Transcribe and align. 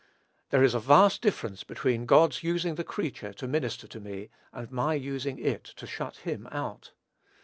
There 0.49 0.63
is 0.63 0.73
a 0.73 0.79
vast 0.79 1.21
difference 1.21 1.63
between 1.63 2.07
God's 2.07 2.41
using 2.41 2.73
the 2.73 2.83
creature 2.83 3.33
to 3.33 3.47
minister 3.47 3.87
to 3.89 3.99
me, 3.99 4.31
and 4.51 4.71
my 4.71 4.95
using 4.95 5.37
it 5.37 5.63
to 5.75 5.85
shut 5.85 6.17
him 6.25 6.47
out. 6.47 6.91